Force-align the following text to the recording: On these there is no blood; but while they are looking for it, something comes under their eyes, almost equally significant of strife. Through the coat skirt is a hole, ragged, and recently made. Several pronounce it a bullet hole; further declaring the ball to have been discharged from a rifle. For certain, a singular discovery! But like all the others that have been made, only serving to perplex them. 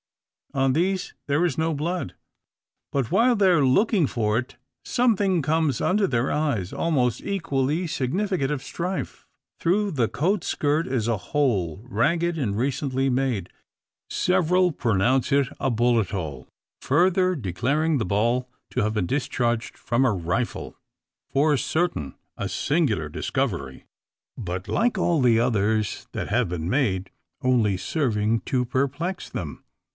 On 0.55 0.73
these 0.73 1.13
there 1.27 1.45
is 1.45 1.59
no 1.59 1.73
blood; 1.75 2.15
but 2.91 3.09
while 3.11 3.35
they 3.37 3.47
are 3.47 3.63
looking 3.63 4.05
for 4.05 4.37
it, 4.37 4.57
something 4.83 5.41
comes 5.41 5.79
under 5.79 6.07
their 6.07 6.29
eyes, 6.31 6.73
almost 6.73 7.21
equally 7.21 7.85
significant 7.87 8.51
of 8.51 8.63
strife. 8.63 9.27
Through 9.59 9.91
the 9.91 10.09
coat 10.09 10.43
skirt 10.43 10.87
is 10.87 11.07
a 11.07 11.15
hole, 11.31 11.85
ragged, 11.87 12.35
and 12.37 12.57
recently 12.57 13.09
made. 13.09 13.49
Several 14.09 14.73
pronounce 14.73 15.31
it 15.31 15.47
a 15.59 15.69
bullet 15.69 16.09
hole; 16.09 16.49
further 16.81 17.35
declaring 17.35 17.97
the 17.97 18.03
ball 18.03 18.49
to 18.71 18.81
have 18.83 18.95
been 18.95 19.05
discharged 19.07 19.77
from 19.77 20.03
a 20.03 20.11
rifle. 20.11 20.75
For 21.29 21.55
certain, 21.55 22.15
a 22.35 22.49
singular 22.49 23.07
discovery! 23.07 23.85
But 24.35 24.67
like 24.67 24.97
all 24.97 25.21
the 25.21 25.39
others 25.39 26.07
that 26.11 26.27
have 26.27 26.49
been 26.49 26.69
made, 26.69 27.11
only 27.41 27.77
serving 27.77 28.41
to 28.47 28.65
perplex 28.65 29.29
them. 29.29 29.63